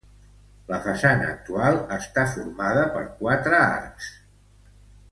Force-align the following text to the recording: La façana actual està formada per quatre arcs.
La 0.71 0.79
façana 0.85 1.27
actual 1.33 1.77
està 1.99 2.25
formada 2.33 2.89
per 2.97 3.07
quatre 3.21 3.63
arcs. 3.71 4.13